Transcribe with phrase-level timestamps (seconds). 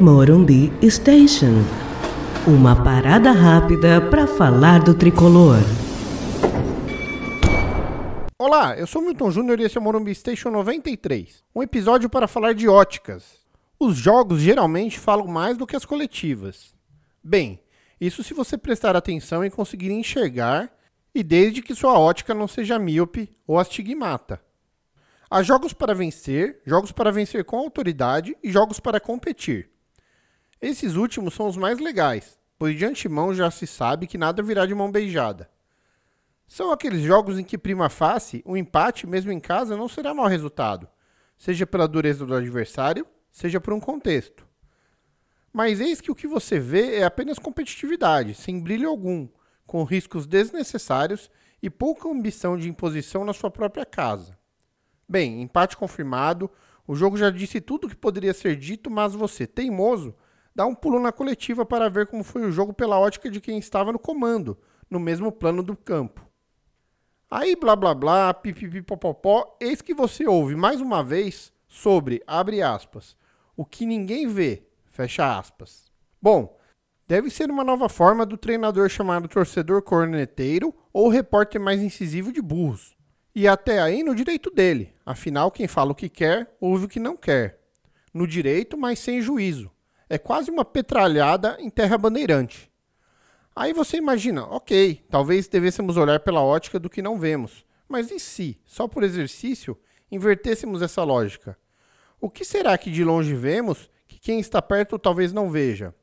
[0.00, 1.62] Morumbi Station.
[2.48, 5.58] Uma parada rápida para falar do tricolor.
[8.36, 11.44] Olá, eu sou Milton Júnior e esse é o Morumbi Station 93.
[11.54, 13.38] Um episódio para falar de óticas.
[13.78, 16.74] Os jogos geralmente falam mais do que as coletivas.
[17.22, 17.60] Bem,
[18.00, 20.72] isso se você prestar atenção e conseguir enxergar,
[21.14, 24.40] e desde que sua ótica não seja míope ou astigmata.
[25.30, 29.73] Há jogos para vencer, jogos para vencer com autoridade e jogos para competir.
[30.64, 34.64] Esses últimos são os mais legais, pois de antemão já se sabe que nada virá
[34.64, 35.50] de mão beijada.
[36.46, 40.14] São aqueles jogos em que, prima face, o um empate, mesmo em casa, não será
[40.14, 40.88] mau resultado,
[41.36, 44.48] seja pela dureza do adversário, seja por um contexto.
[45.52, 49.28] Mas eis que o que você vê é apenas competitividade, sem brilho algum,
[49.66, 51.30] com riscos desnecessários
[51.62, 54.32] e pouca ambição de imposição na sua própria casa.
[55.06, 56.50] Bem, empate confirmado,
[56.86, 60.14] o jogo já disse tudo o que poderia ser dito, mas você, teimoso,
[60.54, 63.58] dá um pulo na coletiva para ver como foi o jogo pela ótica de quem
[63.58, 64.56] estava no comando,
[64.88, 66.26] no mesmo plano do campo.
[67.30, 73.16] Aí blá blá blá, pipipipopopó, eis que você ouve mais uma vez sobre, abre aspas,
[73.56, 75.90] o que ninguém vê, fecha aspas.
[76.22, 76.56] Bom,
[77.08, 82.40] deve ser uma nova forma do treinador chamado torcedor corneteiro ou repórter mais incisivo de
[82.40, 82.96] burros.
[83.34, 87.00] E até aí no direito dele, afinal quem fala o que quer, ouve o que
[87.00, 87.58] não quer.
[88.12, 89.73] No direito, mas sem juízo.
[90.08, 92.70] É quase uma petralhada em terra bandeirante.
[93.56, 97.64] Aí você imagina, ok, talvez devêssemos olhar pela ótica do que não vemos.
[97.88, 99.78] Mas e se, só por exercício,
[100.10, 101.56] invertêssemos essa lógica?
[102.20, 105.94] O que será que de longe vemos que quem está perto talvez não veja?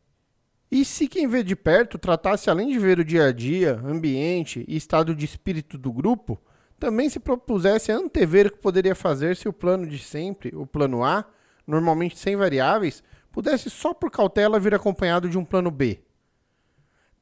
[0.72, 4.64] E se quem vê de perto tratasse além de ver o dia a dia, ambiente
[4.68, 6.42] e estado de espírito do grupo,
[6.80, 11.04] também se propusesse antever o que poderia fazer se o plano de sempre, o plano
[11.04, 11.26] A,
[11.68, 16.02] normalmente sem variáveis, pudesse só por cautela vir acompanhado de um plano B.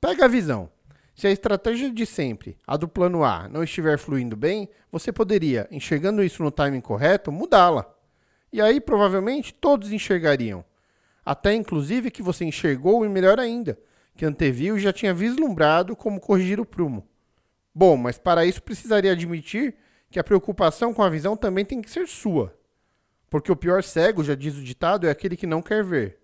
[0.02, 0.70] Pega a visão.
[1.16, 5.68] Se a estratégia de sempre, a do plano A, não estiver fluindo bem, você poderia,
[5.70, 7.86] enxergando isso no timing correto, mudá-la.
[8.54, 10.64] E aí provavelmente todos enxergariam.
[11.26, 13.78] Até inclusive que você enxergou e melhor ainda,
[14.16, 17.06] que anteviu e já tinha vislumbrado como corrigir o prumo.
[17.76, 19.76] Bom, mas para isso precisaria admitir
[20.10, 22.58] que a preocupação com a visão também tem que ser sua.
[23.30, 26.20] Porque o pior cego, já diz o ditado, é aquele que não quer ver.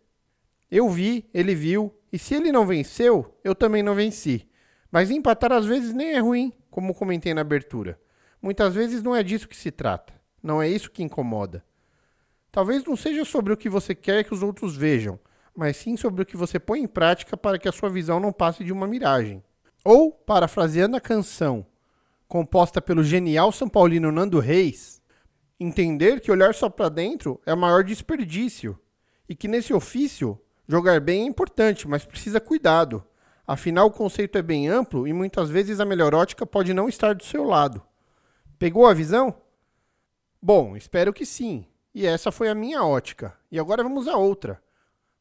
[0.71, 4.49] Eu vi, ele viu, e se ele não venceu, eu também não venci.
[4.91, 7.99] Mas empatar às vezes nem é ruim, como comentei na abertura.
[8.41, 10.13] Muitas vezes não é disso que se trata.
[10.41, 11.63] Não é isso que incomoda.
[12.51, 15.19] Talvez não seja sobre o que você quer que os outros vejam,
[15.55, 18.31] mas sim sobre o que você põe em prática para que a sua visão não
[18.31, 19.43] passe de uma miragem.
[19.83, 21.65] Ou, parafraseando a canção
[22.27, 25.01] composta pelo genial São Paulino Nando Reis,
[25.59, 28.79] entender que olhar só para dentro é o maior desperdício
[29.27, 33.03] e que nesse ofício jogar bem é importante, mas precisa cuidado.
[33.47, 37.13] Afinal, o conceito é bem amplo e muitas vezes a melhor ótica pode não estar
[37.13, 37.81] do seu lado.
[38.57, 39.35] Pegou a visão?
[40.41, 41.67] Bom, espero que sim.
[41.93, 43.37] E essa foi a minha ótica.
[43.51, 44.61] E agora vamos a outra.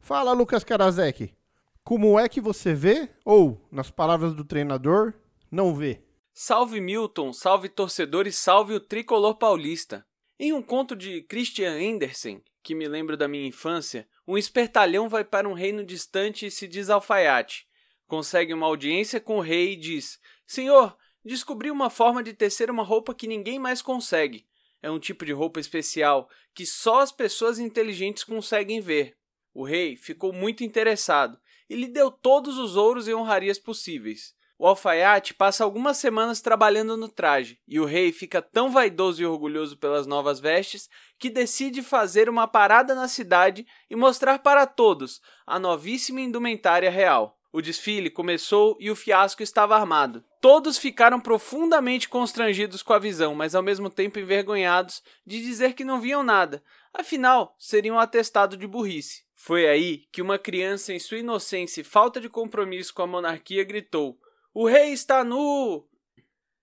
[0.00, 1.34] Fala, Lucas Karasek.
[1.82, 5.12] Como é que você vê, ou, nas palavras do treinador,
[5.50, 6.02] não vê?
[6.32, 10.04] Salve Milton, salve torcedor e salve o tricolor paulista.
[10.36, 15.24] Em um conto de Christian Andersen, que me lembra da minha infância, um espertalhão vai
[15.24, 17.68] para um reino distante e se diz alfaiate.
[18.08, 22.82] Consegue uma audiência com o rei e diz: Senhor, descobri uma forma de tecer uma
[22.82, 24.44] roupa que ninguém mais consegue.
[24.82, 29.16] É um tipo de roupa especial que só as pessoas inteligentes conseguem ver.
[29.54, 31.38] O rei ficou muito interessado
[31.70, 34.34] e lhe deu todos os ouros e honrarias possíveis.
[34.56, 39.26] O alfaiate passa algumas semanas trabalhando no traje, e o rei fica tão vaidoso e
[39.26, 40.88] orgulhoso pelas novas vestes
[41.18, 47.36] que decide fazer uma parada na cidade e mostrar para todos a novíssima indumentária real.
[47.52, 50.24] O desfile começou e o fiasco estava armado.
[50.40, 55.84] Todos ficaram profundamente constrangidos com a visão, mas ao mesmo tempo envergonhados de dizer que
[55.84, 59.24] não viam nada, afinal, seriam um atestado de burrice.
[59.36, 63.62] Foi aí que uma criança, em sua inocência e falta de compromisso com a monarquia,
[63.62, 64.18] gritou:
[64.56, 65.84] O rei está nu!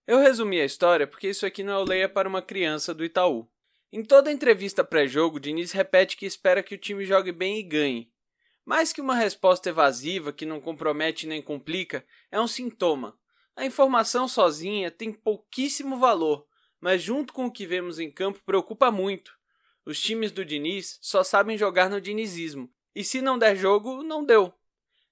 [0.07, 3.03] Eu resumi a história porque isso aqui não é o leia para uma criança do
[3.03, 3.45] Itaú.
[3.91, 8.09] Em toda entrevista pré-jogo, Diniz repete que espera que o time jogue bem e ganhe.
[8.65, 13.19] Mais que uma resposta evasiva que não compromete nem complica, é um sintoma.
[13.57, 16.47] A informação sozinha tem pouquíssimo valor,
[16.79, 19.37] mas junto com o que vemos em campo preocupa muito.
[19.85, 22.71] Os times do Diniz só sabem jogar no dinizismo.
[22.95, 24.53] E se não der jogo, não deu.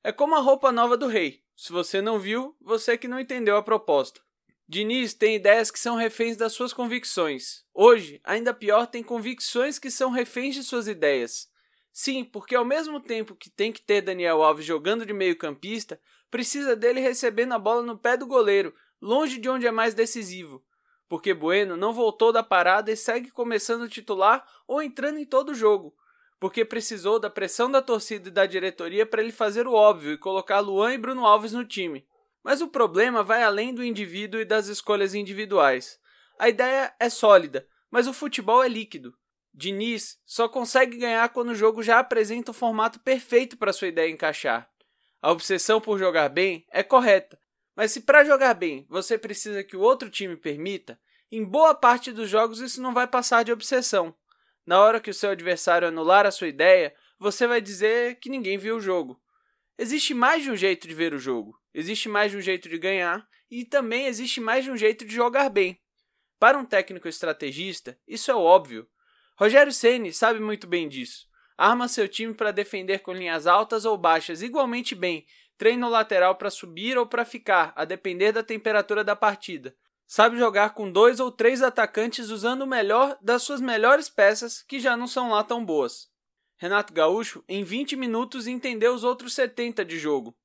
[0.01, 1.43] É como a roupa nova do rei.
[1.61, 4.21] Se você não viu, você que não entendeu a proposta.
[4.65, 7.65] Diniz tem ideias que são reféns das suas convicções.
[7.73, 11.49] Hoje, ainda pior, tem convicções que são reféns de suas ideias.
[11.91, 15.99] Sim, porque ao mesmo tempo que tem que ter Daniel Alves jogando de meio-campista,
[16.31, 20.63] precisa dele recebendo a bola no pé do goleiro, longe de onde é mais decisivo.
[21.09, 25.93] Porque Bueno não voltou da parada e segue começando titular ou entrando em todo jogo,
[26.39, 30.17] porque precisou da pressão da torcida e da diretoria para ele fazer o óbvio e
[30.17, 32.07] colocar Luan e Bruno Alves no time.
[32.43, 35.99] Mas o problema vai além do indivíduo e das escolhas individuais.
[36.37, 39.13] A ideia é sólida, mas o futebol é líquido.
[39.53, 44.09] Diniz só consegue ganhar quando o jogo já apresenta o formato perfeito para sua ideia
[44.09, 44.69] encaixar.
[45.21, 47.37] A obsessão por jogar bem é correta,
[47.75, 50.97] mas se para jogar bem você precisa que o outro time permita,
[51.29, 54.15] em boa parte dos jogos isso não vai passar de obsessão.
[54.69, 58.55] Na hora que o seu adversário anular a sua ideia, você vai dizer que ninguém
[58.55, 59.19] viu o jogo.
[59.75, 62.77] Existe mais de um jeito de ver o jogo, existe mais de um jeito de
[62.77, 65.81] ganhar e também existe mais de um jeito de jogar bem.
[66.37, 68.87] Para um técnico estrategista, isso é óbvio.
[69.39, 71.25] Rogério Ceni sabe muito bem disso.
[71.57, 75.25] Arma seu time para defender com linhas altas ou baixas igualmente bem,
[75.57, 79.75] treina o lateral para subir ou para ficar, a depender da temperatura da partida.
[80.11, 84.79] Sabe jogar com dois ou três atacantes usando o melhor das suas melhores peças, que
[84.79, 86.07] já não são lá tão boas.
[86.57, 90.35] Renato Gaúcho, em 20 minutos, entendeu os outros 70 de jogo.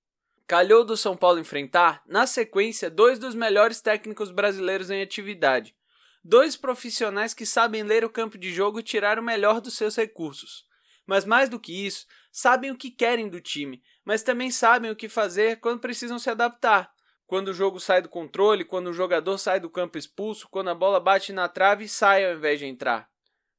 [0.47, 5.75] Calhou do São Paulo enfrentar, na sequência, dois dos melhores técnicos brasileiros em atividade.
[6.23, 9.97] Dois profissionais que sabem ler o campo de jogo e tirar o melhor dos seus
[9.97, 10.67] recursos.
[11.07, 14.97] Mas mais do que isso, sabem o que querem do time, mas também sabem o
[14.97, 16.94] que fazer quando precisam se adaptar.
[17.27, 20.75] Quando o jogo sai do controle, quando o jogador sai do campo expulso, quando a
[20.75, 23.09] bola bate na trave e sai ao invés de entrar.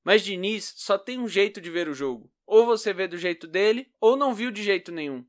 [0.03, 2.31] Mas Diniz só tem um jeito de ver o jogo.
[2.45, 5.25] Ou você vê do jeito dele, ou não viu de jeito nenhum.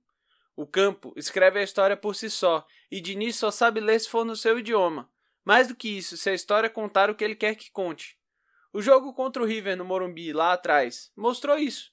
[0.54, 4.24] O campo escreve a história por si só, e Diniz só sabe ler se for
[4.24, 5.10] no seu idioma.
[5.44, 8.18] Mais do que isso, se a história contar o que ele quer que conte.
[8.72, 11.90] O jogo contra o River no Morumbi, lá atrás, mostrou isso.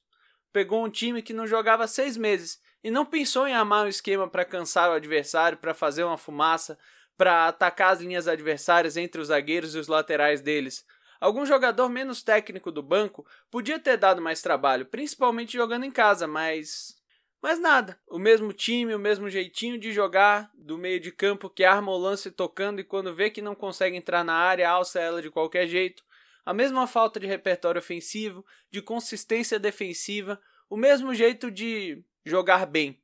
[0.51, 4.27] Pegou um time que não jogava seis meses e não pensou em armar um esquema
[4.27, 6.77] para cansar o adversário, para fazer uma fumaça,
[7.17, 10.85] para atacar as linhas adversárias entre os zagueiros e os laterais deles.
[11.19, 16.27] Algum jogador menos técnico do banco podia ter dado mais trabalho, principalmente jogando em casa,
[16.27, 17.01] mas
[17.41, 21.65] mas nada, o mesmo time, o mesmo jeitinho de jogar do meio de campo que
[21.65, 25.21] arma o lance tocando e quando vê que não consegue entrar na área, alça ela
[25.21, 26.03] de qualquer jeito.
[26.45, 33.01] A mesma falta de repertório ofensivo, de consistência defensiva, o mesmo jeito de jogar bem.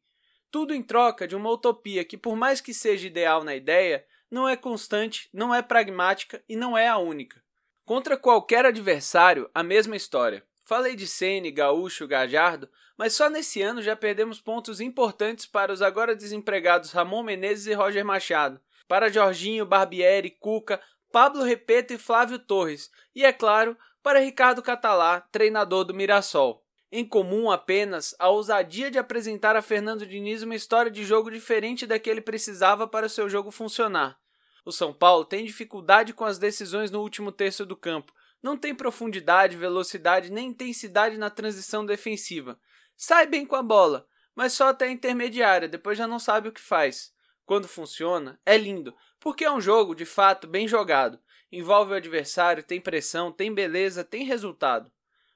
[0.51, 4.47] Tudo em troca de uma utopia que, por mais que seja ideal na ideia, não
[4.47, 7.43] é constante, não é pragmática e não é a única.
[7.85, 10.43] Contra qualquer adversário, a mesma história.
[10.65, 15.81] Falei de Sene, Gaúcho, Gajardo, mas só nesse ano já perdemos pontos importantes para os
[15.81, 20.79] agora desempregados Ramon Menezes e Roger Machado, para Jorginho, Barbieri, Cuca,
[21.11, 26.63] Pablo Repeto e Flávio Torres, e é claro, para Ricardo Catalá, treinador do Mirassol.
[26.91, 31.85] Em comum apenas a ousadia de apresentar a Fernando Diniz uma história de jogo diferente
[31.85, 34.19] da que ele precisava para seu jogo funcionar.
[34.65, 38.73] O São Paulo tem dificuldade com as decisões no último terço do campo, não tem
[38.73, 42.59] profundidade, velocidade nem intensidade na transição defensiva.
[42.97, 46.51] Sai bem com a bola, mas só até a intermediária, depois já não sabe o
[46.51, 47.13] que faz.
[47.45, 51.19] Quando funciona, é lindo, porque é um jogo, de fato, bem jogado.
[51.51, 54.91] Envolve o adversário, tem pressão, tem beleza, tem resultado.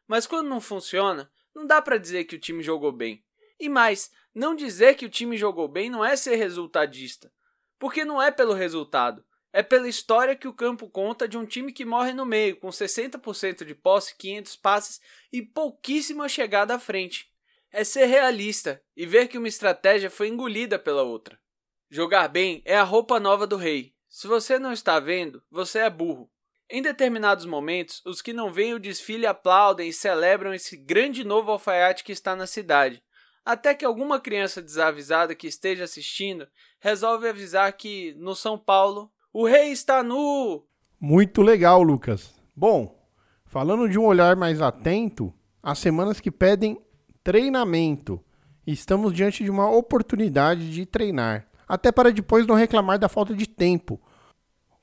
[0.08, 3.24] Mas quando não funciona, não dá para dizer que o time jogou bem.
[3.60, 7.32] E mais, não dizer que o time jogou bem não é ser resultadista.
[7.78, 9.24] Porque não é pelo resultado,
[9.56, 12.70] é pela história que o campo conta de um time que morre no meio, com
[12.70, 17.32] 60% de posse, 500 passes e pouquíssima chegada à frente.
[17.72, 21.40] É ser realista e ver que uma estratégia foi engolida pela outra.
[21.88, 23.94] Jogar bem é a roupa nova do rei.
[24.10, 26.32] Se você não está vendo, você é burro.
[26.70, 31.52] Em determinados momentos, os que não veem o desfile aplaudem e celebram esse grande novo
[31.52, 33.04] alfaiate que está na cidade.
[33.46, 36.48] Até que alguma criança desavisada que esteja assistindo
[36.80, 40.66] resolve avisar que, no São Paulo, o rei está nu!
[41.00, 42.34] Muito legal, Lucas.
[42.56, 42.98] Bom,
[43.46, 46.82] falando de um olhar mais atento, as semanas que pedem
[47.24, 48.24] treinamento.
[48.66, 53.46] Estamos diante de uma oportunidade de treinar, até para depois não reclamar da falta de
[53.46, 54.00] tempo,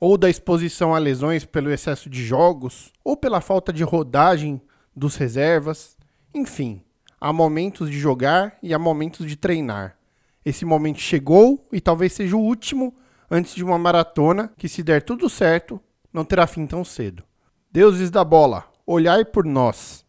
[0.00, 4.60] ou da exposição a lesões pelo excesso de jogos, ou pela falta de rodagem
[4.96, 5.96] dos reservas.
[6.34, 6.82] Enfim,
[7.20, 9.98] há momentos de jogar e há momentos de treinar.
[10.44, 12.94] Esse momento chegou e talvez seja o último
[13.30, 15.78] antes de uma maratona que, se der tudo certo,
[16.10, 17.22] não terá fim tão cedo.
[17.70, 20.04] Deuses da bola, olhai por nós.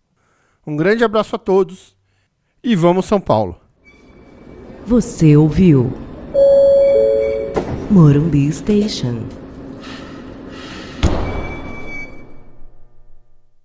[0.65, 1.97] Um grande abraço a todos
[2.63, 3.59] e vamos São Paulo.
[4.85, 5.91] Você ouviu
[7.89, 9.40] Morumbi Station.